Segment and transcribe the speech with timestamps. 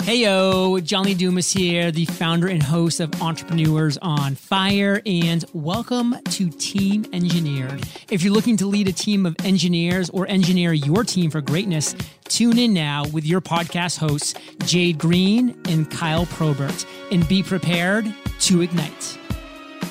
[0.00, 6.16] Heyo, John Lee Dumas here, the founder and host of Entrepreneurs on Fire, and welcome
[6.30, 7.86] to Team Engineered.
[8.10, 11.94] If you're looking to lead a team of engineers or engineer your team for greatness,
[12.24, 14.34] tune in now with your podcast hosts,
[14.64, 19.18] Jade Green and Kyle Probert, and be prepared to ignite.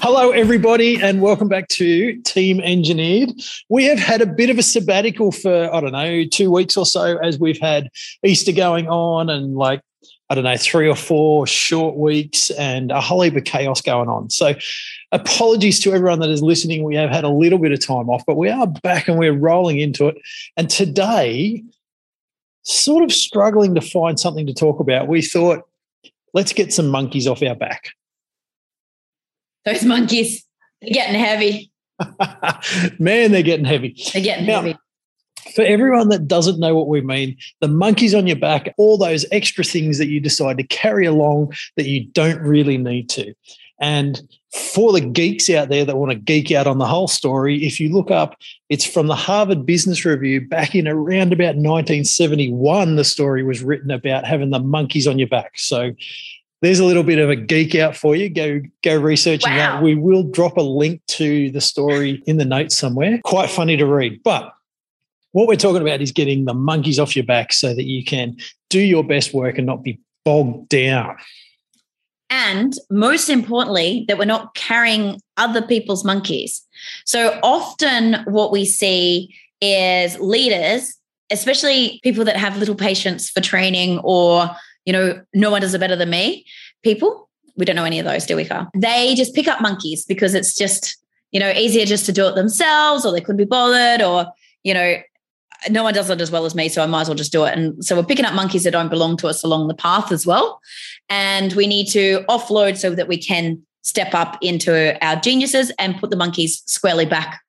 [0.02, 3.34] Hello, everybody, and welcome back to Team Engineered.
[3.70, 6.86] We have had a bit of a sabbatical for, I don't know, two weeks or
[6.86, 7.90] so as we've had
[8.24, 9.82] Easter going on and like
[10.30, 14.10] I don't know, three or four short weeks and a whole heap of chaos going
[14.10, 14.30] on.
[14.30, 14.54] So,
[15.12, 16.84] apologies to everyone that is listening.
[16.84, 19.34] We have had a little bit of time off, but we are back and we're
[19.34, 20.18] rolling into it.
[20.56, 21.64] And today,
[22.62, 25.68] sort of struggling to find something to talk about, we thought,
[26.34, 27.90] let's get some monkeys off our back.
[29.66, 30.46] Those monkeys,
[30.82, 31.72] they're getting heavy.
[33.00, 33.96] Man, they're getting heavy.
[34.14, 34.78] They're getting now, heavy
[35.56, 39.26] for everyone that doesn't know what we mean, the monkeys on your back, all those
[39.32, 43.34] extra things that you decide to carry along that you don't really need to.
[43.80, 47.66] And for the geeks out there that want to geek out on the whole story,
[47.66, 48.36] if you look up,
[48.68, 52.96] it's from the Harvard Business Review back in around about 1971.
[52.96, 55.58] The story was written about having the monkeys on your back.
[55.58, 55.92] So
[56.62, 58.30] there's a little bit of a geek out for you.
[58.30, 59.76] Go go researching wow.
[59.76, 59.84] that.
[59.84, 63.20] We will drop a link to the story in the notes somewhere.
[63.24, 64.52] Quite funny to read, but
[65.32, 68.38] what we're talking about is getting the monkeys off your back so that you can
[68.70, 71.16] do your best work and not be bogged down.
[72.30, 76.64] And most importantly, that we're not carrying other people's monkeys.
[77.06, 80.96] So often, what we see is leaders,
[81.32, 84.50] especially people that have little patience for training or,
[84.86, 86.46] you know, no one does it better than me
[86.84, 87.30] people.
[87.58, 88.70] We don't know any of those, do we, Carl?
[88.76, 90.98] They just pick up monkeys because it's just,
[91.32, 94.28] you know, easier just to do it themselves or they couldn't be bothered or,
[94.64, 94.98] you know,
[95.70, 97.44] no one does it as well as me, so I might as well just do
[97.46, 97.58] it.
[97.58, 100.26] And so we're picking up monkeys that don't belong to us along the path as
[100.26, 100.62] well.
[101.10, 105.98] And we need to offload so that we can step up into our geniuses and
[105.98, 107.42] put the monkeys squarely back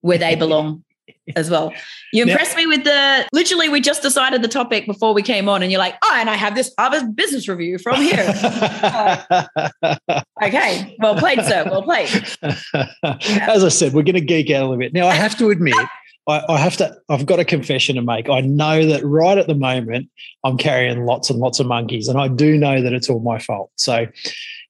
[0.00, 0.84] where they belong
[1.36, 1.72] as well.
[2.12, 5.48] You impressed now, me with the literally we just decided the topic before we came
[5.48, 8.24] on, and you're like, oh, and I have this Harvard business review from here.
[9.82, 11.64] uh, okay, well played, sir.
[11.66, 12.08] Well played.
[13.42, 14.94] As I said, we're going to geek out a little bit.
[14.94, 15.74] Now, I have to admit,
[16.28, 18.28] I, I, have to, I've got a confession to make.
[18.28, 20.10] I know that right at the moment,
[20.44, 23.38] I'm carrying lots and lots of monkeys, and I do know that it's all my
[23.38, 23.70] fault.
[23.76, 24.06] So,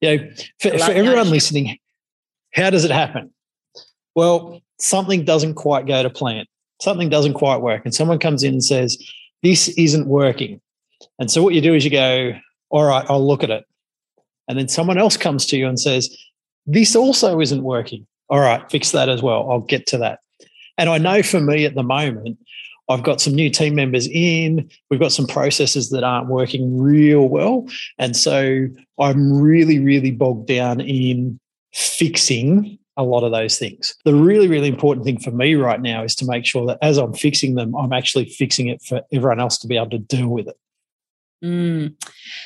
[0.01, 0.31] you know,
[0.61, 1.77] for, for everyone listening,
[2.55, 3.33] how does it happen?
[4.15, 6.47] Well, something doesn't quite go to plan.
[6.81, 8.97] Something doesn't quite work, and someone comes in and says,
[9.43, 10.61] This isn't working.
[11.19, 12.35] And so, what you do is you go,
[12.71, 13.65] All right, I'll look at it.
[14.47, 16.17] And then someone else comes to you and says,
[16.67, 18.07] This also isn't working.
[18.31, 19.51] All right, fix that as well.
[19.51, 20.21] I'll get to that.
[20.79, 22.39] And I know for me at the moment,
[22.89, 24.71] I've got some new team members in.
[24.91, 27.67] We've got some processes that aren't working real well.
[27.99, 28.67] And so
[28.99, 31.39] I'm really, really bogged down in
[31.75, 33.95] fixing a lot of those things.
[34.05, 36.97] The really, really important thing for me right now is to make sure that as
[36.97, 40.29] I'm fixing them, I'm actually fixing it for everyone else to be able to deal
[40.29, 40.57] with it.
[41.45, 41.95] Mm.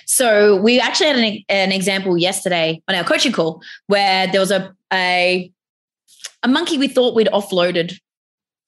[0.05, 4.51] So we actually had an, an example yesterday on our coaching call where there was
[4.51, 5.51] a, a
[6.43, 7.99] a monkey we thought we'd offloaded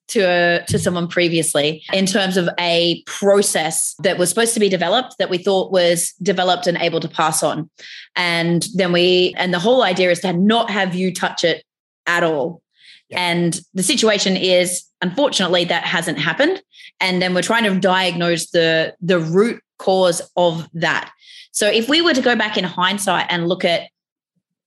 [0.09, 4.69] to a, to someone previously in terms of a process that was supposed to be
[4.69, 7.71] developed that we thought was developed and able to pass on.
[8.17, 11.65] And then we and the whole idea is to not have you touch it
[12.07, 12.63] at all.
[13.11, 16.63] And the situation is unfortunately that hasn't happened.
[17.01, 21.11] And then we're trying to diagnose the the root cause of that.
[21.53, 23.89] So if we were to go back in hindsight and look at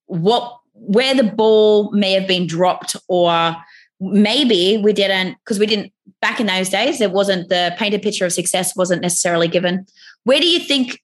[0.06, 3.56] what where the ball may have been dropped or
[4.00, 5.92] maybe we didn't because we didn't
[6.22, 9.86] back in those days there wasn't the painted picture of success wasn't necessarily given.
[10.24, 11.02] Where do you think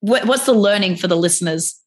[0.00, 1.80] what, what's the learning for the listeners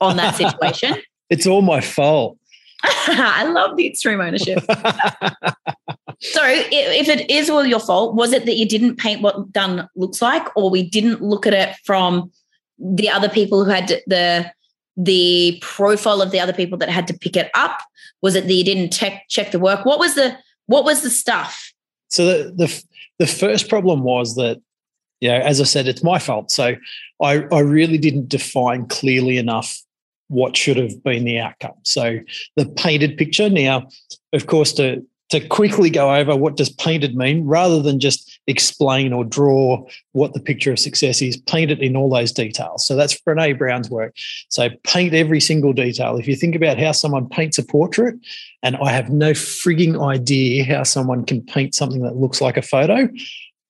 [0.00, 0.96] on that situation?
[1.30, 2.36] It's all my fault.
[2.84, 4.62] I love the extreme ownership.
[6.20, 9.88] So if it is all your fault was it that you didn't paint what done
[9.94, 12.30] looks like or we didn't look at it from
[12.78, 14.50] the other people who had the
[14.96, 17.78] the profile of the other people that had to pick it up?
[18.22, 19.84] Was it that you didn't check check the work?
[19.84, 20.36] What was the
[20.66, 21.72] what was the stuff?
[22.08, 22.84] So the the,
[23.18, 24.60] the first problem was that
[25.20, 26.50] you know, as I said, it's my fault.
[26.50, 26.74] So
[27.22, 29.80] I, I really didn't define clearly enough
[30.28, 31.76] what should have been the outcome.
[31.82, 32.18] So
[32.56, 33.48] the painted picture.
[33.48, 33.88] Now,
[34.32, 39.12] of course, to to quickly go over what does painted mean rather than just explain
[39.12, 42.94] or draw what the picture of success is paint it in all those details so
[42.94, 44.14] that's Brené Brown's work
[44.48, 48.14] so paint every single detail if you think about how someone paints a portrait
[48.62, 52.62] and i have no frigging idea how someone can paint something that looks like a
[52.62, 53.08] photo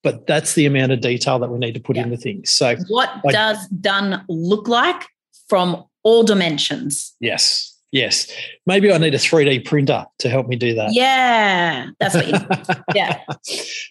[0.03, 2.03] but that's the amount of detail that we need to put Yeah.
[2.03, 2.51] into things.
[2.51, 5.07] So What I- does done look like
[5.49, 7.15] from all dimensions?
[7.21, 8.31] yes, yes,
[8.67, 10.93] maybe I need a 3D printer to help me do that.
[10.93, 12.35] Yeah, that's what you
[12.95, 13.23] yeah.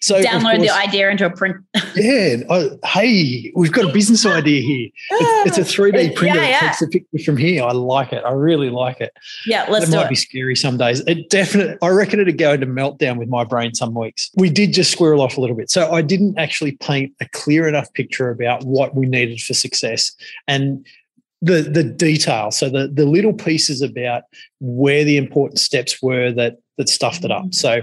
[0.00, 1.56] so download the idea into a print.
[1.96, 2.36] Yeah.
[2.48, 4.90] Oh, hey, we've got a business idea here.
[5.10, 6.60] It's, it's a 3D printer yeah, that yeah.
[6.60, 7.64] takes a picture from here.
[7.64, 8.22] I like it.
[8.24, 9.12] I really like it.
[9.46, 10.10] yeah, let's it do might it.
[10.10, 11.00] be scary some days.
[11.06, 14.30] It definitely, I reckon it'd go into meltdown with my brain some weeks.
[14.36, 15.70] We did just squirrel off a little bit.
[15.70, 20.12] So I didn't actually paint a clear enough picture about what we needed for success
[20.46, 20.86] and
[21.44, 22.50] the the detail.
[22.50, 24.22] So the the little pieces about
[24.60, 27.44] where the important steps were that that stuffed it up.
[27.44, 27.54] Mm.
[27.54, 27.82] So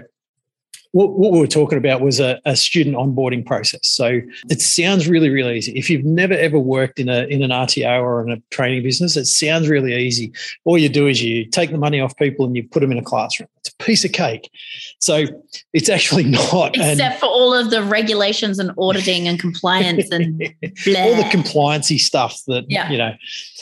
[0.94, 3.88] what, what we were talking about was a, a student onboarding process.
[3.88, 5.72] So it sounds really, really easy.
[5.78, 9.16] If you've never ever worked in a in an RTO or in a training business,
[9.16, 10.34] it sounds really easy.
[10.66, 12.98] All you do is you take the money off people and you put them in
[12.98, 13.48] a classroom.
[13.58, 14.52] It's a piece of cake.
[15.00, 15.26] So
[15.74, 16.76] it's actually not.
[16.78, 20.42] And Except for all of the regulations and auditing and compliance and
[20.98, 22.92] all the compliancy stuff that Yeah.
[22.92, 23.14] you know.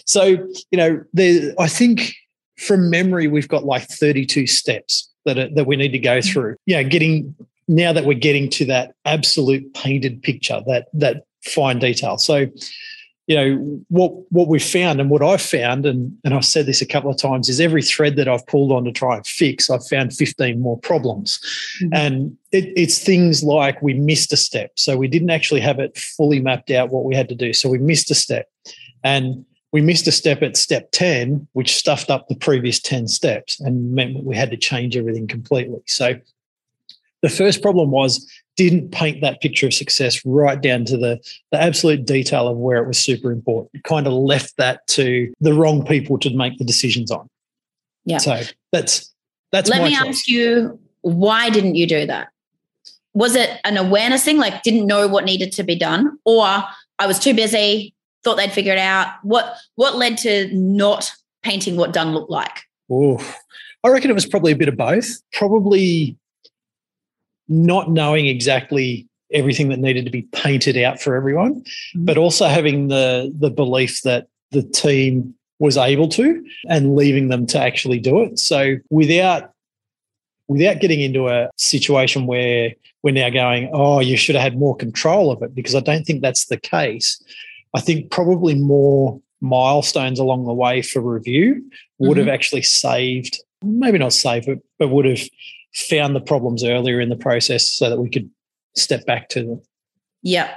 [0.05, 1.53] So you know, there.
[1.59, 2.13] I think
[2.57, 6.55] from memory, we've got like thirty-two steps that are, that we need to go through.
[6.65, 7.35] Yeah, getting
[7.67, 12.17] now that we're getting to that absolute painted picture, that that fine detail.
[12.17, 12.47] So
[13.27, 16.81] you know what what we've found and what I've found, and and I've said this
[16.81, 19.69] a couple of times, is every thread that I've pulled on to try and fix,
[19.69, 21.39] I've found fifteen more problems,
[21.83, 21.89] Mhm.
[21.93, 25.95] and it, it's things like we missed a step, so we didn't actually have it
[25.95, 28.47] fully mapped out what we had to do, so we missed a step,
[29.03, 33.59] and we missed a step at step 10 which stuffed up the previous 10 steps
[33.59, 36.19] and meant we had to change everything completely so
[37.21, 38.25] the first problem was
[38.55, 41.17] didn't paint that picture of success right down to the,
[41.51, 43.83] the absolute detail of where it was super important.
[43.85, 47.29] Kind of left that to the wrong people to make the decisions on.
[48.03, 48.17] Yeah.
[48.17, 49.13] So that's
[49.51, 50.07] that's Let me choice.
[50.07, 52.29] ask you, why didn't you do that?
[53.13, 56.43] Was it an awareness thing, like didn't know what needed to be done, or
[56.99, 57.93] I was too busy,
[58.23, 59.07] thought they'd figure it out?
[59.23, 61.11] What what led to not
[61.43, 62.63] painting what done looked like?
[62.91, 63.17] Oh,
[63.83, 65.07] I reckon it was probably a bit of both.
[65.33, 66.17] Probably
[67.47, 71.61] not knowing exactly everything that needed to be painted out for everyone,
[71.95, 72.05] Mhm.
[72.05, 77.45] but also having the the belief that the team was able to and leaving them
[77.47, 78.39] to actually do it.
[78.39, 79.51] So without
[80.47, 82.73] without getting into a situation where
[83.03, 86.05] we're now going, oh, you should have had more control of it, because I don't
[86.05, 87.21] think that's the case.
[87.73, 91.63] I think probably more milestones along the way for review
[91.97, 92.33] would have mm-hmm.
[92.33, 95.21] actually saved, maybe not saved it, but would have
[95.73, 98.29] found the problems earlier in the process so that we could
[98.75, 99.61] step back to them.
[100.21, 100.53] Yeah.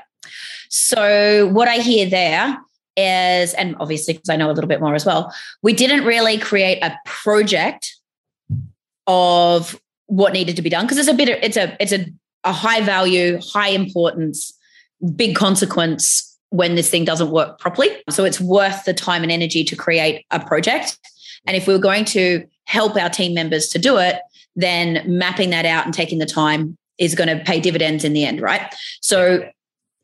[0.68, 2.58] So what I hear there
[2.96, 5.32] is, and obviously because I know a little bit more as well,
[5.62, 7.94] we didn't really create a project
[9.06, 12.06] of what needed to be done because it's a bit, of, it's a, it's a,
[12.44, 14.52] a high value, high importance,
[15.14, 17.88] big consequence when this thing doesn't work properly.
[18.10, 20.98] So it's worth the time and energy to create a project.
[21.46, 24.20] And if we were going to help our team members to do it,
[24.54, 28.24] then mapping that out and taking the time is going to pay dividends in the
[28.24, 28.72] end, right?
[29.00, 29.48] So,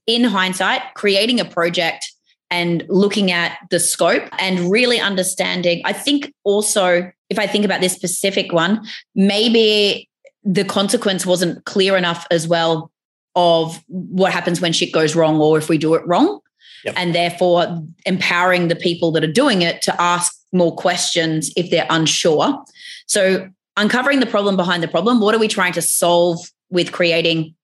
[0.07, 2.11] in hindsight, creating a project
[2.51, 7.83] and looking at the scope and really understanding, I think also, if I think about
[7.83, 10.09] this specific one, maybe
[10.45, 12.91] the consequence wasn't clear enough as well
[13.39, 16.41] of what happens when shit goes wrong or if we do it wrong.
[16.85, 16.95] Yep.
[16.97, 21.87] And therefore, empowering the people that are doing it to ask more questions if they're
[21.89, 22.65] unsure.
[23.07, 25.21] So, uncovering the problem behind the problem.
[25.21, 27.55] What are we trying to solve with creating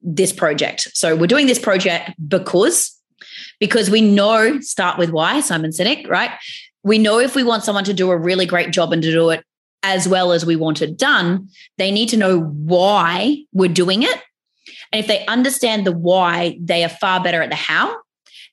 [0.00, 0.88] this project?
[0.94, 2.96] So we're doing this project because
[3.58, 6.30] because we know start with why Simon Sinek, right?
[6.82, 9.28] We know if we want someone to do a really great job and to do
[9.28, 9.44] it
[9.82, 14.22] as well as we want it done, they need to know why we're doing it.
[14.92, 17.96] And if they understand the why, they are far better at the how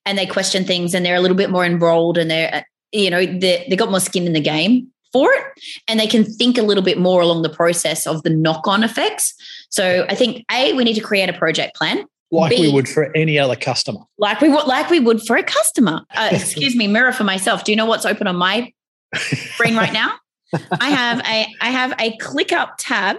[0.08, 3.26] and they question things and they're a little bit more enrolled and they're you know
[3.26, 5.44] they they got more skin in the game for it
[5.88, 9.34] and they can think a little bit more along the process of the knock-on effects.
[9.70, 12.06] So i think a we need to create a project plan.
[12.30, 12.62] Like B.
[12.62, 14.00] we would for any other customer.
[14.18, 16.02] like we would like we would for a customer.
[16.16, 17.64] Uh, excuse me mirror for myself.
[17.64, 18.72] Do you know what's open on my
[19.16, 20.14] screen right now?
[20.80, 23.18] I have a i have a ClickUp tab.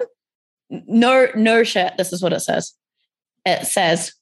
[0.70, 2.74] No no shirt this is what it says
[3.48, 4.12] it says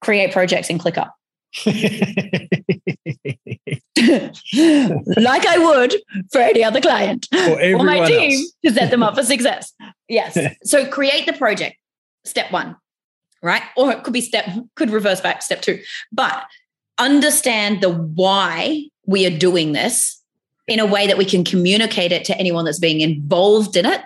[0.00, 1.10] create projects in ClickUp
[5.16, 5.94] like I would
[6.30, 8.52] for any other client For or my team else.
[8.66, 9.72] to set them up for success.
[10.08, 10.38] Yes.
[10.64, 11.76] So create the project,
[12.24, 12.76] step one,
[13.42, 13.62] right?
[13.76, 15.80] Or it could be step, could reverse back step two,
[16.12, 16.44] but
[16.98, 20.22] understand the why we are doing this
[20.66, 24.02] in a way that we can communicate it to anyone that's being involved in it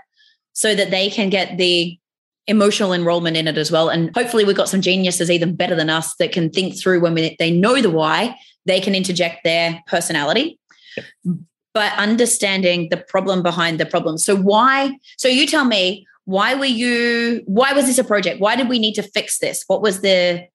[0.52, 1.98] so that they can get the
[2.46, 3.88] emotional enrollment in it as well.
[3.88, 7.14] And hopefully, we've got some geniuses even better than us that can think through when
[7.14, 10.58] we, they know the why, they can interject their personality.
[10.96, 11.36] Yep.
[11.72, 14.18] But understanding the problem behind the problem.
[14.18, 14.98] So, why?
[15.16, 18.40] So, you tell me, why were you, why was this a project?
[18.40, 19.64] Why did we need to fix this?
[19.66, 20.46] What was the,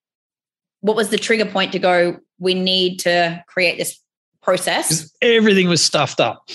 [0.80, 4.00] what was the trigger point to go, we need to create this
[4.42, 5.10] process?
[5.20, 6.48] Everything was stuffed up.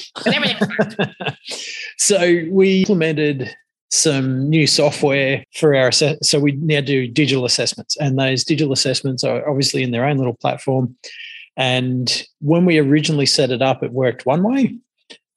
[1.98, 3.56] so we implemented
[3.92, 9.24] some new software for our so we now do digital assessments and those digital assessments
[9.24, 10.96] are obviously in their own little platform.
[11.58, 14.78] And when we originally set it up it worked one way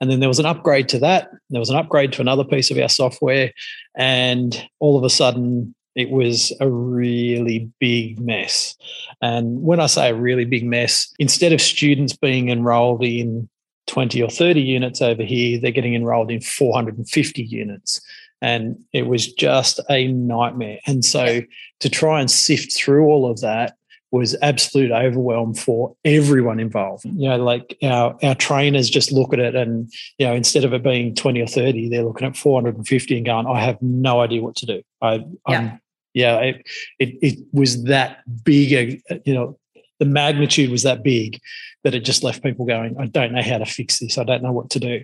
[0.01, 2.71] and then there was an upgrade to that there was an upgrade to another piece
[2.71, 3.53] of our software
[3.97, 8.77] and all of a sudden it was a really big mess.
[9.21, 13.49] And when i say a really big mess instead of students being enrolled in
[13.89, 18.01] 20 or 30 units over here they're getting enrolled in 450 units
[18.45, 20.79] and it was just a nightmare.
[20.87, 21.41] And so
[21.81, 23.77] to try and sift through all of that
[24.11, 27.07] was absolute overwhelm for everyone involved.
[27.07, 30.75] You know, like our our trainers just look at it and you know, instead of
[30.75, 34.43] it being 20 or 30, they're looking at 450 and going, I have no idea
[34.43, 34.83] what to do.
[35.01, 35.79] I yeah.
[36.13, 36.67] Yeah, it,
[37.01, 39.59] it it was that big a you know,
[39.99, 41.41] the magnitude was that big
[41.83, 44.19] that it just left people going, I don't know how to fix this.
[44.19, 45.03] I don't know what to do.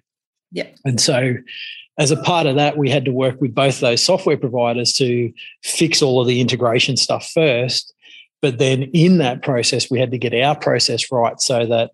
[0.52, 0.68] Yeah.
[0.84, 1.34] And so
[1.98, 5.32] as a part of that, we had to work with both those software providers to
[5.62, 7.92] fix all of the integration stuff first.
[8.42, 11.90] But then in that process, we had to get our process right so that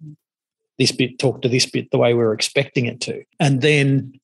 [0.79, 3.25] this bit talked to this bit the way we were expecting it to.
[3.41, 4.21] And then,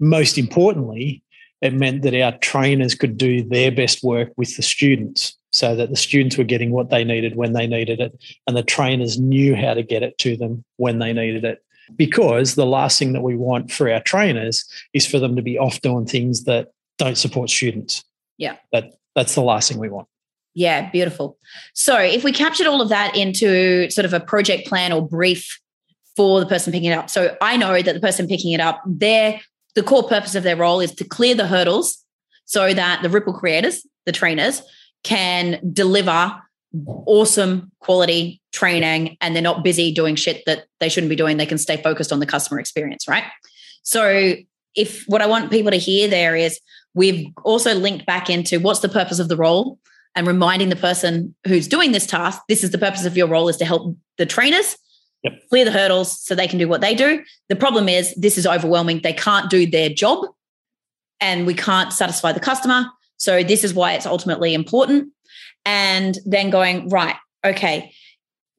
[0.00, 1.22] most importantly,
[1.60, 5.90] it meant that our trainers could do their best work with the students so that
[5.90, 8.12] the students were getting what they needed when they needed it
[8.46, 11.62] and the trainers knew how to get it to them when they needed it
[11.96, 15.58] because the last thing that we want for our trainers is for them to be
[15.58, 16.68] off doing things that
[16.98, 18.04] don't support students.
[18.38, 18.56] Yeah.
[18.72, 20.08] That that's the last thing we want.
[20.54, 21.38] Yeah, beautiful.
[21.74, 25.60] So if we captured all of that into sort of a project plan or brief
[26.16, 27.08] for the person picking it up.
[27.08, 29.40] So I know that the person picking it up, their
[29.74, 32.04] the core purpose of their role is to clear the hurdles
[32.44, 34.62] so that the Ripple creators, the trainers,
[35.04, 36.34] can deliver
[36.86, 41.36] awesome quality training and they're not busy doing shit that they shouldn't be doing.
[41.36, 43.24] They can stay focused on the customer experience, right?
[43.82, 44.34] So,
[44.76, 46.60] if what I want people to hear there is
[46.94, 49.80] we've also linked back into what's the purpose of the role
[50.14, 53.48] and reminding the person who's doing this task, this is the purpose of your role
[53.48, 54.76] is to help the trainers
[55.24, 55.32] yep.
[55.48, 57.22] clear the hurdles so they can do what they do.
[57.48, 59.00] The problem is this is overwhelming.
[59.02, 60.26] They can't do their job
[61.20, 62.86] and we can't satisfy the customer.
[63.16, 65.12] So, this is why it's ultimately important
[65.64, 67.92] and then going, right, okay,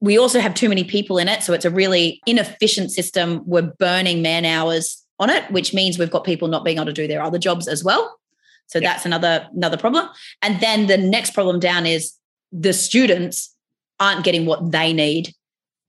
[0.00, 1.42] we also have too many people in it.
[1.42, 3.42] So it's a really inefficient system.
[3.46, 6.92] We're burning man hours on it, which means we've got people not being able to
[6.92, 8.18] do their other jobs as well.
[8.66, 8.92] So yeah.
[8.92, 10.08] that's another another problem.
[10.40, 12.14] And then the next problem down is
[12.50, 13.54] the students
[14.00, 15.32] aren't getting what they need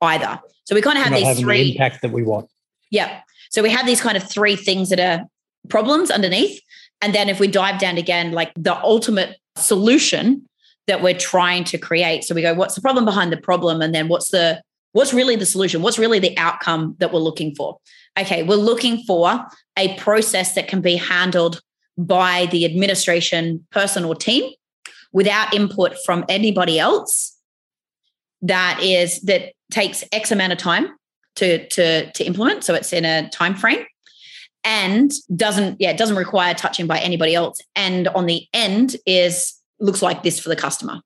[0.01, 0.39] either.
[0.65, 2.49] So we kind of have these three the impact that we want.
[2.91, 3.21] Yeah.
[3.49, 5.25] So we have these kind of three things that are
[5.69, 6.61] problems underneath.
[7.01, 10.47] And then if we dive down again, like the ultimate solution
[10.87, 12.23] that we're trying to create.
[12.23, 13.81] So we go, what's the problem behind the problem?
[13.81, 14.61] And then what's the
[14.91, 15.81] what's really the solution?
[15.81, 17.77] What's really the outcome that we're looking for?
[18.19, 19.43] Okay, we're looking for
[19.77, 21.61] a process that can be handled
[21.97, 24.51] by the administration person or team
[25.11, 27.37] without input from anybody else
[28.41, 30.89] that is that takes x amount of time
[31.35, 33.85] to to to implement so it's in a time frame
[34.63, 40.01] and doesn't yeah doesn't require touching by anybody else and on the end is looks
[40.01, 41.01] like this for the customer.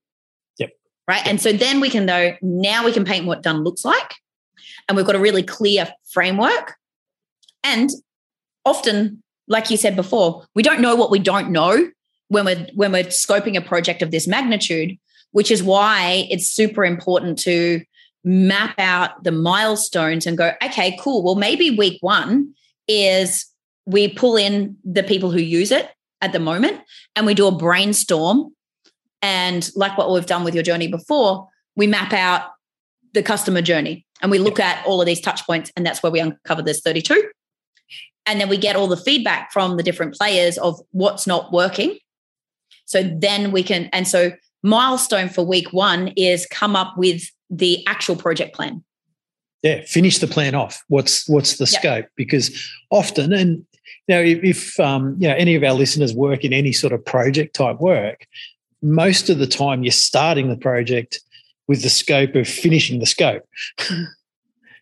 [0.58, 0.72] Yep.
[1.08, 1.18] Right.
[1.18, 1.28] Yep.
[1.28, 4.16] And so then we can know now we can paint what done looks like.
[4.88, 6.76] And we've got a really clear framework.
[7.64, 7.90] And
[8.66, 11.90] often, like you said before, we don't know what we don't know
[12.30, 14.98] when we're when we're scoping a project of this magnitude,
[15.32, 17.82] which is why it's super important to
[18.24, 21.24] map out the milestones and go, okay, cool.
[21.24, 22.54] Well, maybe week one
[22.88, 23.46] is
[23.86, 25.90] we pull in the people who use it
[26.22, 26.82] at the moment
[27.16, 28.54] and we do a brainstorm
[29.22, 32.50] and like what we've done with your journey before, we map out
[33.14, 35.72] the customer journey and we look at all of these touch points.
[35.76, 37.30] And that's where we uncover this 32.
[38.26, 41.98] And then we get all the feedback from the different players of what's not working.
[42.86, 44.32] So then we can, and so
[44.64, 48.84] milestone for week one is come up with the actual project plan.
[49.64, 50.84] Yeah, finish the plan off.
[50.88, 51.82] What's what's the yep.
[51.82, 52.06] scope?
[52.16, 53.66] Because often, and
[54.08, 57.04] know, if, if um, you know any of our listeners work in any sort of
[57.04, 58.28] project type work,
[58.82, 61.20] most of the time you're starting the project
[61.68, 63.44] with the scope of finishing the scope.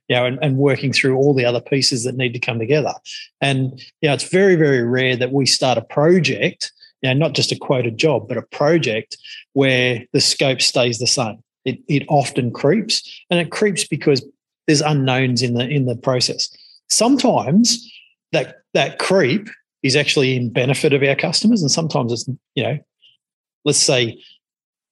[0.07, 2.93] you know, and, and working through all the other pieces that need to come together.
[3.41, 6.71] And you know, it's very, very rare that we start a project,
[7.01, 9.17] you know, not just a quoted job, but a project
[9.53, 11.43] where the scope stays the same.
[11.65, 14.23] It, it often creeps, and it creeps because
[14.67, 16.55] there's unknowns in the in the process.
[16.89, 17.91] Sometimes
[18.31, 19.49] that that creep
[19.81, 22.77] is actually in benefit of our customers, and sometimes it's you know,
[23.65, 24.21] let's say,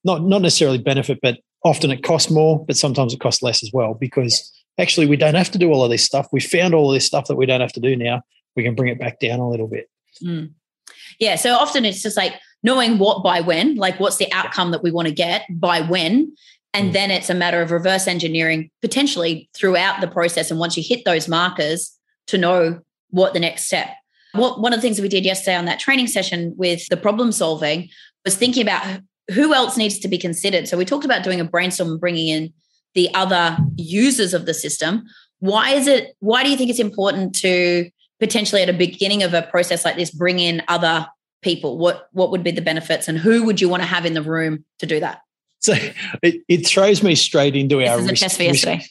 [0.04, 3.72] not not necessarily benefit, but often it costs more, but sometimes it costs less as
[3.74, 6.28] well because actually we don't have to do all of this stuff.
[6.32, 8.22] We found all of this stuff that we don't have to do now.
[8.56, 9.90] We can bring it back down a little bit.
[10.24, 10.52] Mm.
[11.20, 11.36] Yeah.
[11.36, 14.92] So often it's just like knowing what by when, like what's the outcome that we
[14.92, 16.36] want to get by when.
[16.74, 16.94] And mm.
[16.94, 20.52] then it's a matter of reverse engineering potentially throughout the process.
[20.52, 23.90] And once you hit those markers to know what the next step.
[24.34, 26.98] What, one of the things that we did yesterday on that training session with the
[26.98, 27.90] problem solving
[28.26, 29.02] was thinking about
[29.32, 30.68] who else needs to be considered.
[30.68, 32.54] So we talked about doing a brainstorm and bringing in
[32.94, 35.06] the other users of the system.
[35.40, 37.90] Why is it, why do you think it's important to
[38.20, 41.08] potentially at a beginning of a process like this bring in other
[41.42, 41.78] people?
[41.78, 44.22] What what would be the benefits and who would you want to have in the
[44.22, 45.22] room to do that?
[45.60, 45.76] So
[46.22, 48.86] it, it throws me straight into this our is a test for yesterday.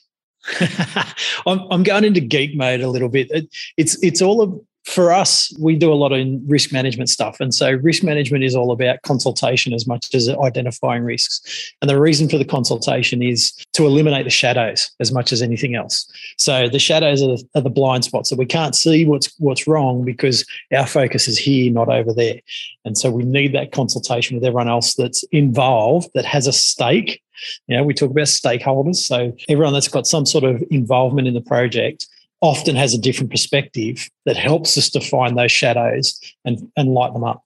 [1.46, 3.30] I'm, I'm going into geek mode a little bit.
[3.30, 7.38] It, it's it's all of for us, we do a lot of risk management stuff.
[7.40, 11.72] And so risk management is all about consultation as much as identifying risks.
[11.80, 15.76] And the reason for the consultation is to eliminate the shadows as much as anything
[15.76, 16.10] else.
[16.36, 19.68] So the shadows are the, are the blind spots that we can't see what's what's
[19.68, 22.40] wrong because our focus is here, not over there.
[22.84, 27.22] And so we need that consultation with everyone else that's involved, that has a stake.
[27.68, 28.96] You know, we talk about stakeholders.
[28.96, 32.06] So everyone that's got some sort of involvement in the project
[32.42, 37.14] often has a different perspective that helps us to find those shadows and, and light
[37.14, 37.42] them up.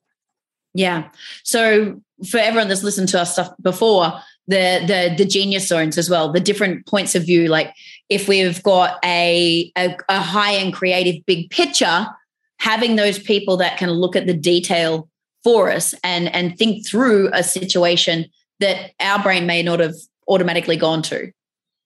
[0.74, 1.08] Yeah.
[1.44, 4.12] So for everyone that's listened to our stuff before,
[4.48, 7.48] the the the genius zones as well, the different points of view.
[7.48, 7.74] Like
[8.08, 12.06] if we've got a, a, a high end creative big picture,
[12.58, 15.08] having those people that can look at the detail
[15.42, 18.26] for us and and think through a situation
[18.60, 19.94] that our brain may not have
[20.28, 21.32] automatically gone to.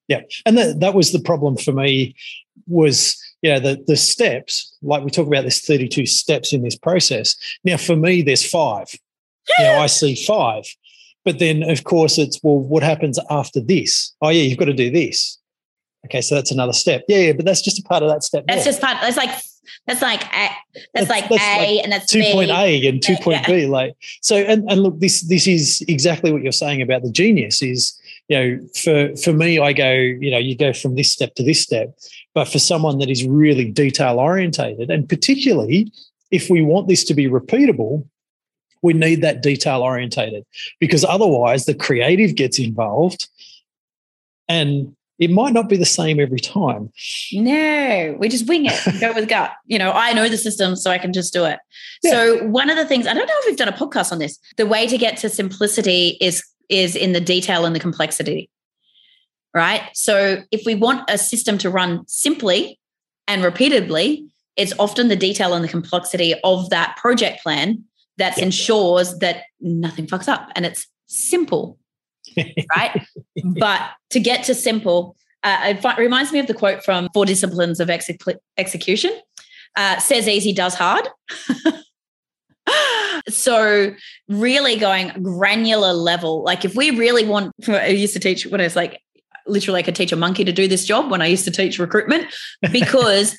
[0.09, 2.15] Yeah, and that, that was the problem for me
[2.71, 6.77] was you know the the steps like we talk about there's 32 steps in this
[6.77, 7.37] process.
[7.65, 8.89] Now for me there's five.
[9.59, 10.65] You know i see five.
[11.25, 14.15] But then of course it's well what happens after this?
[14.21, 15.39] Oh yeah you've got to do this.
[16.07, 17.05] Okay so that's another step.
[17.09, 19.31] Yeah, yeah but that's just a part of that step that's just part that's like
[19.87, 20.51] that's like a,
[20.95, 23.47] that's, that's like that's a like and that's two point A and two point yeah.
[23.47, 23.67] B.
[23.67, 27.63] Like so, and, and look, this this is exactly what you're saying about the genius.
[27.63, 27.99] Is
[28.31, 31.43] you know, for for me, I go, you know, you go from this step to
[31.43, 31.99] this step.
[32.33, 35.93] But for someone that is really detail orientated, and particularly
[36.31, 38.07] if we want this to be repeatable,
[38.83, 40.47] we need that detail orientated
[40.79, 43.29] because otherwise the creative gets involved
[44.49, 46.93] and it might not be the same every time.
[47.33, 49.53] No, we just wing it, go with gut.
[49.67, 51.59] You know, I know the system, so I can just do it.
[52.05, 52.11] Yeah.
[52.13, 54.39] So one of the things I don't know if we've done a podcast on this.
[54.57, 58.49] The way to get to simplicity is is in the detail and the complexity.
[59.53, 59.83] Right.
[59.95, 62.79] So if we want a system to run simply
[63.27, 67.85] and repeatedly, it's often the detail and the complexity of that project plan
[68.19, 71.79] that ensures that nothing fucks up and it's simple.
[72.77, 73.05] right.
[73.59, 77.81] but to get to simple, uh, it reminds me of the quote from Four Disciplines
[77.81, 79.19] of Execution.
[79.77, 81.09] Uh, says easy, does hard.
[83.29, 83.95] so
[84.29, 88.65] really going granular level like if we really want i used to teach when i
[88.65, 89.01] was like
[89.47, 91.79] literally i could teach a monkey to do this job when i used to teach
[91.79, 92.27] recruitment
[92.73, 93.39] because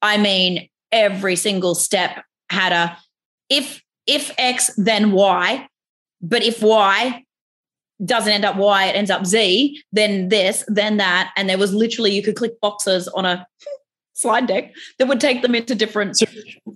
[0.00, 2.96] i mean every single step had a
[3.48, 5.66] if if x then y
[6.20, 7.24] but if y
[8.04, 11.72] doesn't end up y it ends up z then this then that and there was
[11.72, 13.46] literally you could click boxes on a
[14.14, 16.26] slide deck that would take them into different so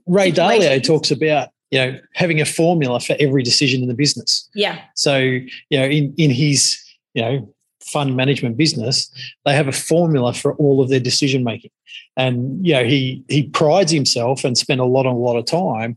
[0.07, 4.49] ray dalio talks about you know having a formula for every decision in the business.
[4.55, 4.81] Yeah.
[4.95, 5.49] So you
[5.79, 6.83] know in in his
[7.15, 9.11] you know fund management business
[9.45, 11.71] they have a formula for all of their decision making.
[12.17, 15.97] And you know he he prides himself and spent a lot a lot of time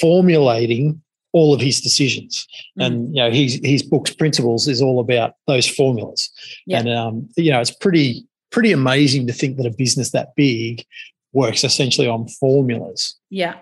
[0.00, 1.00] formulating
[1.32, 2.46] all of his decisions.
[2.78, 2.86] Mm.
[2.86, 6.30] and you know his his book's principles is all about those formulas.
[6.66, 6.80] Yeah.
[6.80, 10.84] and um you know it's pretty pretty amazing to think that a business that big
[11.32, 13.16] works essentially on formulas.
[13.30, 13.54] Yeah.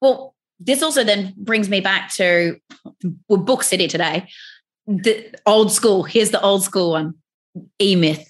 [0.00, 2.56] Well this also then brings me back to
[3.28, 4.28] we're book city today.
[4.86, 6.02] The old school.
[6.02, 7.14] Here's the old school one.
[7.80, 8.28] E myth.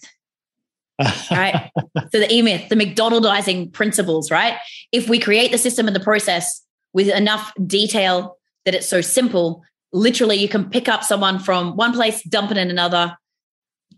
[1.31, 1.71] right.
[2.12, 4.57] So the E myth, the McDonaldizing principles, right?
[4.93, 6.62] If we create the system and the process
[6.93, 9.62] with enough detail that it's so simple,
[9.93, 13.16] literally you can pick up someone from one place, dump it in another.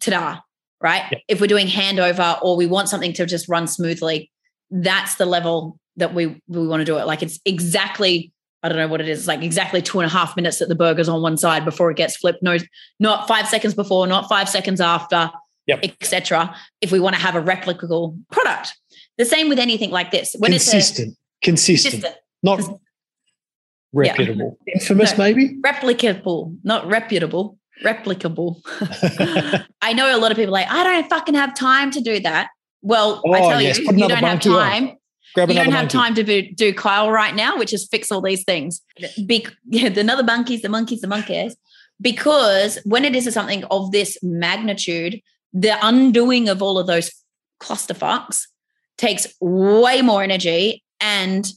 [0.00, 0.40] Ta-da.
[0.80, 1.04] Right.
[1.12, 1.18] Yeah.
[1.28, 4.30] If we're doing handover or we want something to just run smoothly,
[4.70, 7.06] that's the level that we we want to do it.
[7.06, 10.36] Like it's exactly I don't know what it is, like exactly two and a half
[10.36, 12.42] minutes that the burger's on one side before it gets flipped.
[12.42, 12.56] No,
[13.00, 15.30] not five seconds before, not five seconds after,
[15.66, 15.80] Yep.
[15.84, 16.54] etc.
[16.80, 18.74] If we want to have a replicable product,
[19.18, 20.34] the same with anything like this.
[20.38, 22.66] When consistent, it's consistent, a, consistent, not Yeah.
[23.92, 24.58] reputable.
[24.72, 25.24] Infamous, No.
[25.24, 25.56] maybe.
[25.60, 28.60] replicable, not reputable, replicable.
[29.82, 32.20] I know a lot of people are like, I don't fucking have time to do
[32.20, 32.48] that.
[32.80, 34.92] Well, I Oh, tell yes, you, put you don't have time.
[35.34, 35.98] Grab You don't have monkey.
[35.98, 38.82] time to do, do Kyle right now, which is fix all these things.
[39.26, 41.56] Be, yeah, the another monkeys, the monkeys, the monkeys.
[42.00, 45.20] Because when it is something of this magnitude,
[45.52, 47.10] the undoing of all of those
[47.60, 48.46] clusterfucks
[48.98, 51.52] takes way more energy and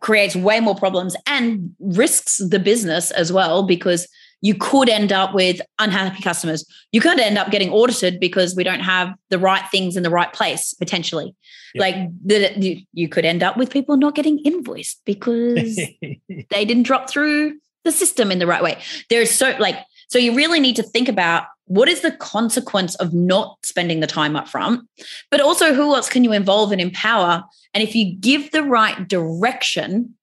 [0.00, 4.06] creates way more problems and risks the business as well because
[4.40, 6.64] you could end up with unhappy customers.
[6.92, 10.10] You could end up getting audited because we don't have the right things in the
[10.10, 11.34] right place potentially.
[11.74, 11.80] Yep.
[11.80, 15.76] Like the, you, you could end up with people not getting invoiced because
[16.28, 18.78] they didn't drop through the system in the right way.
[19.10, 19.76] There's so like
[20.08, 24.06] so you really need to think about what is the consequence of not spending the
[24.06, 24.88] time up front,
[25.30, 27.44] but also who else can you involve and empower?
[27.74, 30.14] And if you give the right direction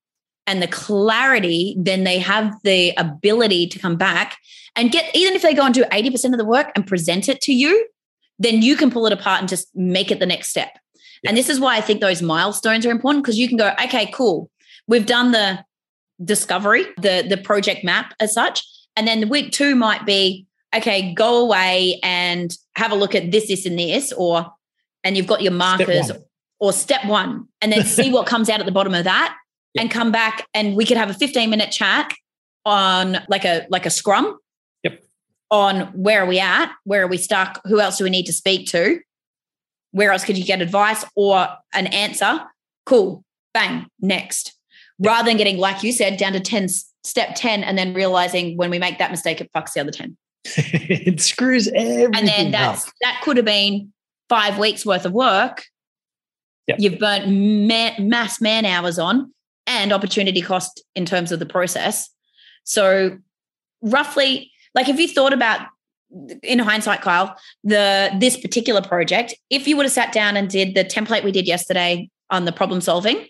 [0.47, 4.37] and the clarity, then they have the ability to come back
[4.75, 7.41] and get, even if they go and do 80% of the work and present it
[7.41, 7.87] to you,
[8.37, 10.77] then you can pull it apart and just make it the next step.
[11.27, 14.11] And this is why I think those milestones are important because you can go, okay,
[14.13, 14.51] cool.
[14.87, 15.65] We've done the
[16.23, 18.63] discovery, the the project map as such.
[18.95, 23.31] And then the week two might be, okay, go away and have a look at
[23.31, 24.51] this, this, and this, or
[25.03, 26.23] and you've got your markers one.
[26.59, 29.35] or step one, and then see what comes out at the bottom of that
[29.75, 29.81] Yep.
[29.83, 32.13] and come back and we could have a 15 minute chat
[32.65, 34.37] on like a like a scrum
[34.83, 35.03] Yep.
[35.51, 38.33] on where are we at where are we stuck who else do we need to
[38.33, 38.99] speak to
[39.91, 42.41] where else could you get advice or an answer
[42.85, 44.53] cool bang next
[44.99, 46.67] rather than getting like you said down to 10
[47.03, 50.17] step 10 and then realizing when we make that mistake it fucks the other 10
[50.45, 52.51] it screws everything and then up.
[52.51, 53.91] that's that could have been
[54.29, 55.65] five weeks worth of work
[56.67, 56.77] Yep.
[56.79, 59.31] you've burnt ma- mass man hours on
[59.67, 62.09] and opportunity cost in terms of the process.
[62.63, 63.17] So
[63.81, 65.67] roughly like if you thought about
[66.43, 69.33] in hindsight kyle the this particular project?
[69.49, 72.51] If you would have sat down and did the template we did yesterday on the
[72.51, 73.27] problem solving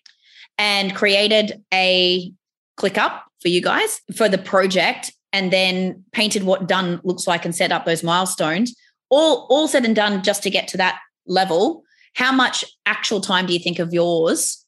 [0.57, 2.31] and created a
[2.79, 7.55] ClickUp for you guys for the project and then painted what done looks like and
[7.55, 8.75] set up those milestones
[9.09, 11.83] all all said and done just to get to that level
[12.15, 14.64] how much actual time do you think of yours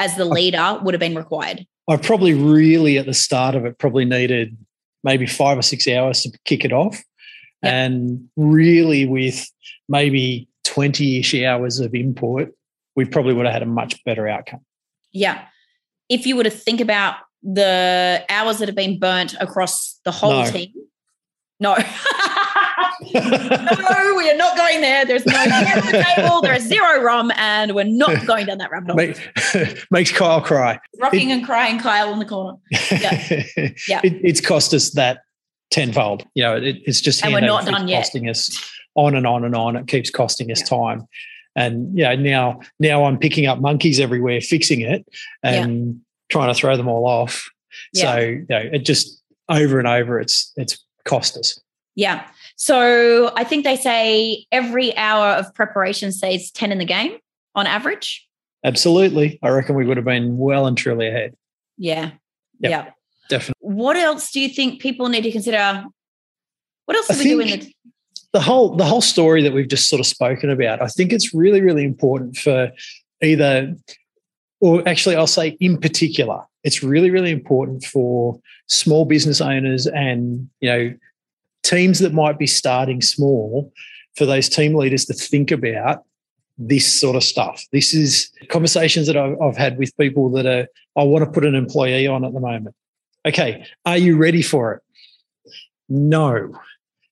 [0.00, 3.78] as the leader would have been required I probably really at the start of it
[3.78, 4.56] probably needed
[5.02, 6.94] maybe five or six hours to kick it off.
[7.62, 7.72] Yep.
[7.72, 9.44] And really with
[9.88, 12.52] maybe 20-ish hours of input,
[12.94, 14.60] we probably would have had a much better outcome.
[15.12, 15.46] yeah
[16.08, 20.44] if you were to think about the hours that have been burnt across the whole
[20.44, 20.50] No.
[20.50, 20.70] team
[21.58, 21.74] no
[23.14, 27.84] no we are not going there there's no the table there's zero rum and we're
[27.84, 30.78] not going down that rabbit hole Make, makes Kyle cry.
[31.00, 32.58] rocking and crying kyle in the corner
[32.90, 33.42] Yeah.
[33.88, 34.00] Yeah.
[34.04, 35.20] It, it's cost us that
[35.70, 36.26] tenfold.
[36.34, 38.02] You know, it, it's just And we're not done yet.
[38.02, 38.50] costing us
[38.96, 39.76] on and on and on.
[39.76, 41.06] It keeps costing us time.
[41.56, 45.06] And you know, now now I'm picking up monkeys everywhere, fixing it
[45.42, 47.48] and trying to throw them all off.
[47.94, 51.58] So you know, it just over and over it's it's cost us.
[51.94, 52.24] Yeah.
[52.60, 57.16] So I think they say every hour of preparation saves 10 in the game
[57.54, 58.28] on average.
[58.62, 59.38] Absolutely.
[59.42, 61.34] I reckon we would have been well and truly ahead.
[61.78, 62.10] Yeah.
[62.60, 62.70] Yep.
[62.70, 62.90] Yeah.
[63.30, 63.54] Definitely.
[63.60, 65.84] What else do you think people need to consider?
[66.84, 67.74] What else I do we do in the
[68.34, 71.32] the whole the whole story that we've just sort of spoken about, I think it's
[71.32, 72.70] really really important for
[73.22, 73.74] either,
[74.60, 80.48] or actually, I'll say in particular, it's really really important for small business owners and
[80.60, 80.94] you know
[81.62, 83.72] teams that might be starting small
[84.16, 86.04] for those team leaders to think about
[86.58, 87.64] this sort of stuff.
[87.72, 91.44] This is conversations that I've, I've had with people that are I want to put
[91.44, 92.74] an employee on at the moment.
[93.26, 94.82] Okay, are you ready for it?
[95.88, 96.58] No.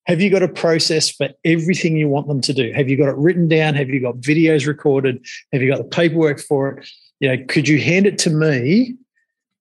[0.06, 2.72] Have you got a process for everything you want them to do?
[2.72, 3.74] Have you got it written down?
[3.74, 5.24] Have you got videos recorded?
[5.52, 6.88] Have you got the paperwork for it?
[7.20, 8.96] You know, could you hand it to me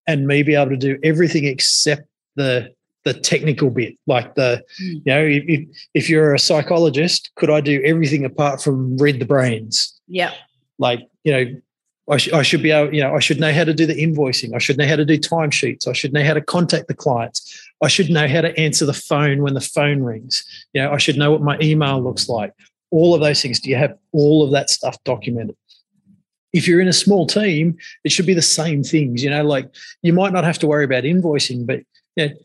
[0.06, 2.74] and me be able to do everything except the
[3.08, 4.94] the technical bit, like the Mm.
[5.06, 5.62] you know, if, if
[6.00, 9.76] if you're a psychologist, could I do everything apart from read the brains?
[10.08, 10.32] Yeah.
[10.80, 11.46] like you know
[12.10, 13.96] I, sh- I should be able you know i should know how to do the
[14.06, 16.94] invoicing i should know how to do timesheets i should know how to contact the
[17.06, 17.38] clients
[17.84, 20.36] i should know how to answer the phone when the phone rings
[20.74, 22.54] you know i should know what my email looks like
[22.92, 25.58] all of those things do you have all of that stuff documented
[26.54, 29.22] if you're in a small team, it should be the same things.
[29.24, 29.68] You know, like
[30.02, 31.80] you might not have to worry about invoicing, but
[32.16, 32.36] you know,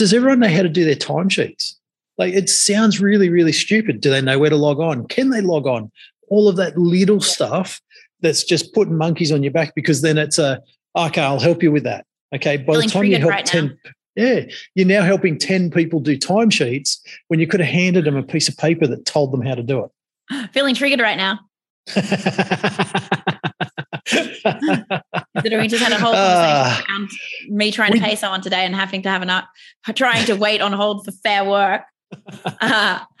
[0.00, 1.74] does everyone know how to do their timesheets?
[2.16, 4.00] Like it sounds really, really stupid.
[4.00, 5.06] Do they know where to log on?
[5.08, 5.92] Can they log on?
[6.30, 7.82] All of that little stuff
[8.20, 10.62] that's just putting monkeys on your back because then it's a
[10.96, 12.06] okay, I'll help you with that.
[12.34, 12.56] Okay.
[12.56, 13.78] By Feeling the time you help right 10
[14.16, 14.40] yeah,
[14.74, 18.48] you're now helping 10 people do timesheets when you could have handed them a piece
[18.48, 20.50] of paper that told them how to do it.
[20.52, 21.40] Feeling triggered right now.
[24.44, 27.10] we just had a whole conversation uh, around
[27.48, 29.42] me trying to pay someone today and having to have an
[29.94, 31.82] trying to wait on hold for fair work.
[32.60, 33.00] Uh,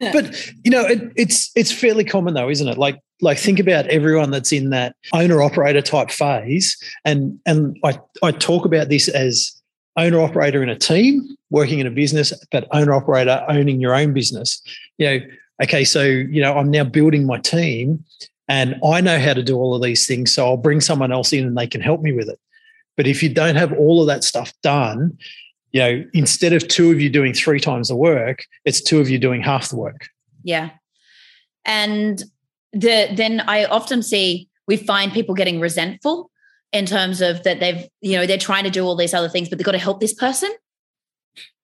[0.00, 2.78] but you know, it, it's it's fairly common though, isn't it?
[2.78, 7.98] Like like think about everyone that's in that owner operator type phase, and and I
[8.22, 9.52] I talk about this as
[9.96, 14.12] owner operator in a team working in a business, but owner operator owning your own
[14.12, 14.60] business.
[14.98, 15.20] You know,
[15.62, 18.04] okay, so you know I'm now building my team,
[18.50, 21.32] and I know how to do all of these things, so I'll bring someone else
[21.32, 22.40] in and they can help me with it.
[22.96, 25.16] But if you don't have all of that stuff done,
[25.70, 29.08] you know, instead of two of you doing three times the work, it's two of
[29.08, 30.08] you doing half the work.
[30.42, 30.70] Yeah.
[31.64, 32.24] And
[32.72, 36.28] the then I often see we find people getting resentful
[36.72, 39.48] in terms of that they've, you know, they're trying to do all these other things,
[39.48, 40.50] but they've got to help this person.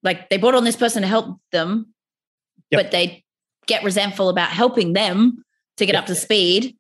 [0.05, 1.93] Like they brought on this person to help them,
[2.71, 2.81] yep.
[2.81, 3.25] but they
[3.67, 5.43] get resentful about helping them
[5.77, 6.03] to get yep.
[6.03, 6.77] up to speed,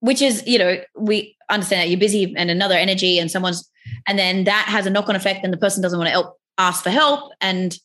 [0.00, 3.68] which is, you know, we understand that you're busy and another energy and someone's,
[4.06, 6.38] and then that has a knock on effect and the person doesn't want to help
[6.58, 7.76] ask for help and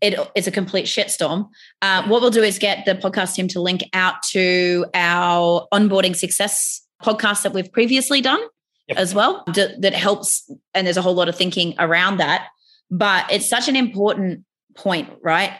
[0.00, 1.48] it, it's a complete shitstorm.
[1.82, 6.16] Uh, what we'll do is get the podcast team to link out to our onboarding
[6.16, 8.40] success podcast that we've previously done
[8.88, 8.98] yep.
[8.98, 10.50] as well that helps.
[10.74, 12.48] And there's a whole lot of thinking around that.
[12.90, 15.52] But it's such an important point, right?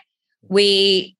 [0.48, 1.16] We,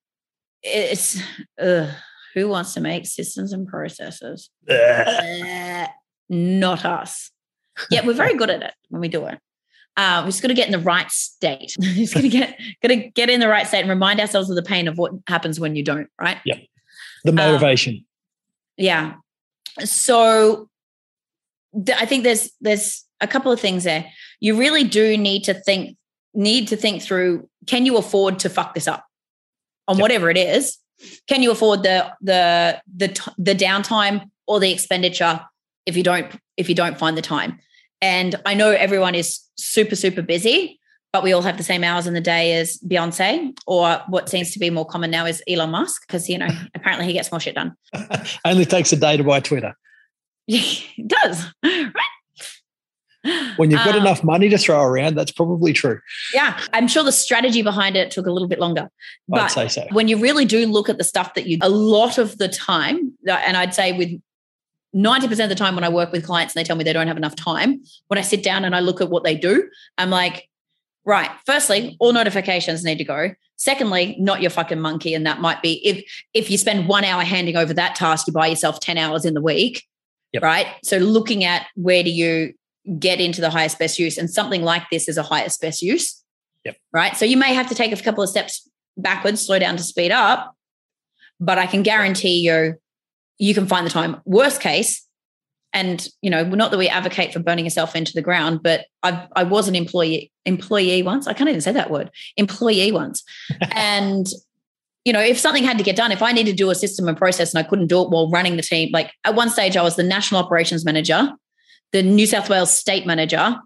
[0.63, 1.21] it's,
[1.61, 1.93] uh,
[2.35, 4.51] who wants to make systems and processes?
[6.29, 7.31] not us.
[7.91, 9.39] Yet we're very good at it when we do it.
[9.97, 11.77] Uh, we just got to get in the right state.
[11.81, 14.57] just got to get got to get in the right state and remind ourselves of
[14.57, 16.09] the pain of what happens when you don't.
[16.21, 16.39] Right.
[16.45, 16.59] Yep.
[17.25, 17.95] The motivation.
[17.95, 18.05] Um,
[18.77, 19.15] yeah.
[19.85, 20.69] So
[21.75, 24.07] th- I think there's there's a couple of things there.
[24.39, 25.97] You really do need to think
[26.35, 27.49] need to think through.
[27.67, 29.05] Can you afford to fuck this up
[29.89, 30.03] on yep.
[30.03, 30.79] whatever it is?
[31.27, 35.41] Can you afford the the the the downtime or the expenditure
[35.87, 37.59] if you don't if you don't find the time?
[38.03, 40.81] And I know everyone is super, super busy,
[41.13, 44.53] but we all have the same hours in the day as Beyonce, or what seems
[44.53, 47.41] to be more common now is Elon Musk, because, you know, apparently he gets more
[47.41, 47.75] shit done.
[48.45, 49.75] Only takes a day to buy Twitter.
[50.47, 50.63] Yeah,
[50.97, 51.45] it does.
[51.63, 51.95] Right.
[53.57, 56.01] When you've got um, enough money to throw around, that's probably true.
[56.33, 56.59] Yeah.
[56.73, 58.91] I'm sure the strategy behind it took a little bit longer.
[59.29, 59.87] But I'd say so.
[59.93, 63.13] when you really do look at the stuff that you, a lot of the time,
[63.27, 64.21] and I'd say with
[64.95, 67.07] 90% of the time when I work with clients and they tell me they don't
[67.07, 70.11] have enough time, when I sit down and I look at what they do, I'm
[70.11, 70.49] like,
[71.05, 73.31] right, firstly, all notifications need to go.
[73.57, 75.15] Secondly, not your fucking monkey.
[75.15, 76.03] And that might be if
[76.33, 79.35] if you spend one hour handing over that task, you buy yourself 10 hours in
[79.35, 79.87] the week.
[80.33, 80.43] Yep.
[80.43, 80.67] Right.
[80.83, 82.55] So looking at where do you
[82.99, 84.19] get into the highest best use?
[84.19, 86.23] And something like this is a highest best use.
[86.65, 86.77] Yep.
[86.93, 87.17] Right.
[87.17, 90.13] So you may have to take a couple of steps backwards, slow down to speed
[90.13, 90.55] up.
[91.39, 92.75] But I can guarantee you
[93.39, 94.21] you can find the time.
[94.27, 95.07] Worst case,
[95.73, 99.27] and you know, not that we advocate for burning yourself into the ground, but I
[99.35, 101.27] I was an employee employee once.
[101.27, 102.11] I can't even say that word.
[102.37, 103.25] Employee once,
[103.73, 104.29] and
[105.05, 107.09] you know, if something had to get done, if I needed to do a system
[107.09, 109.77] and process and I couldn't do it while running the team, like at one stage
[109.77, 111.33] I was the national operations manager,
[111.93, 113.57] the New South Wales state manager,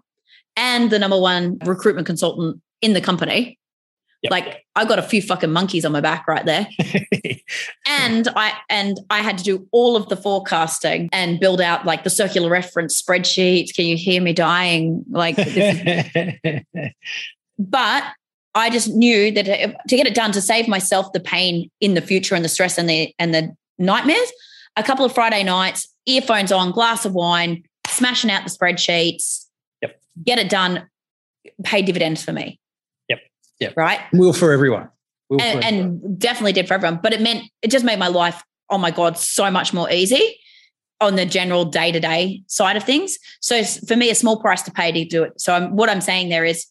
[0.55, 3.59] and the number one recruitment consultant in the company.
[4.21, 4.31] Yep.
[4.31, 6.67] Like I got a few fucking monkeys on my back right there.
[7.87, 12.03] and I and I had to do all of the forecasting and build out like
[12.03, 13.75] the circular reference spreadsheets.
[13.75, 15.05] Can you hear me dying?
[15.11, 15.35] Like
[17.59, 18.03] But
[18.55, 19.45] I just knew that
[19.87, 22.77] to get it done to save myself the pain in the future and the stress
[22.77, 24.31] and the and the nightmares,
[24.75, 27.63] a couple of Friday nights, earphones on, glass of wine,
[27.95, 29.45] smashing out the spreadsheets,
[29.81, 29.99] yep.
[30.23, 30.87] get it done,
[31.63, 32.59] pay dividends for me.
[33.09, 33.19] Yep.
[33.59, 33.69] Yeah.
[33.75, 33.99] Right.
[34.13, 34.89] Will for everyone.
[35.29, 35.89] Will and, for everyone.
[36.03, 36.99] and definitely did for everyone.
[37.01, 40.39] But it meant it just made my life, oh my God, so much more easy
[41.01, 43.17] on the general day to day side of things.
[43.41, 45.39] So for me, a small price to pay to do it.
[45.39, 46.65] So I'm, what I'm saying there is,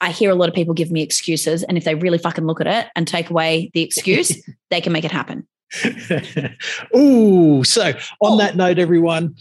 [0.00, 2.60] I hear a lot of people give me excuses, and if they really fucking look
[2.60, 4.32] at it and take away the excuse,
[4.70, 5.46] they can make it happen.
[6.96, 7.88] Ooh, so
[8.20, 8.38] on oh.
[8.38, 9.36] that note, everyone,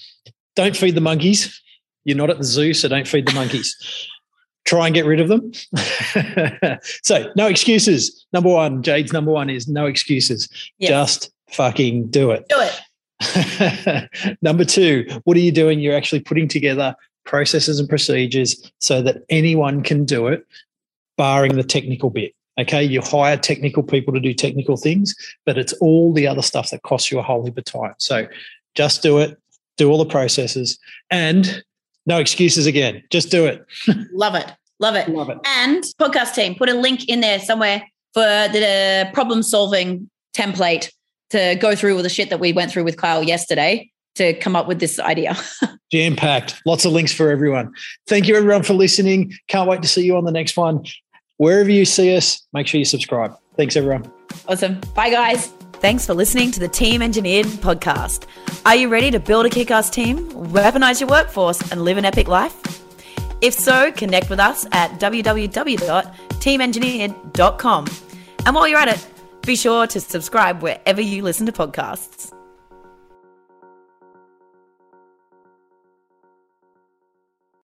[0.57, 1.61] don't feed the monkeys.
[2.03, 3.75] You're not at the zoo, so don't feed the monkeys
[4.67, 5.51] try and get rid of them.
[7.01, 8.25] so, no excuses.
[8.33, 10.47] Number one, Jade's number one is no excuses.
[10.77, 10.89] Yes.
[10.89, 12.45] Just fucking do it.
[12.49, 14.37] Do it.
[14.41, 15.79] Number two, what are you doing?
[15.79, 20.45] You're actually putting together processes and procedures so that anyone can do it,
[21.17, 22.35] barring the technical bit.
[22.59, 25.15] Okay, you hire technical people to do technical things,
[25.45, 27.93] but it's all the other stuff that costs you a whole heap of time.
[27.99, 28.27] So
[28.75, 29.39] just do it,
[29.77, 30.77] do all the processes,
[31.09, 31.63] and
[32.05, 33.03] no excuses again.
[33.09, 33.65] Just do it.
[34.13, 34.51] Love it.
[34.79, 35.09] Love it.
[35.09, 35.37] Love it.
[35.45, 40.91] And podcast team, put a link in there somewhere for the problem solving template
[41.31, 44.55] to go through all the shit that we went through with Kyle yesterday to come
[44.55, 45.35] up with this idea.
[45.91, 46.61] Jam packed.
[46.65, 47.71] Lots of links for everyone.
[48.07, 49.33] Thank you, everyone, for listening.
[49.47, 50.83] Can't wait to see you on the next one.
[51.37, 53.35] Wherever you see us, make sure you subscribe.
[53.55, 54.11] Thanks, everyone.
[54.47, 54.79] Awesome.
[54.95, 55.56] Bye, guys.
[55.73, 58.25] Thanks for listening to the Team Engineered podcast.
[58.65, 62.05] Are you ready to build a kick ass team, weaponize your workforce, and live an
[62.05, 62.55] epic life?
[63.41, 67.87] If so, connect with us at www.teamengineered.com.
[68.45, 69.07] And while you're at it,
[69.45, 72.33] be sure to subscribe wherever you listen to podcasts.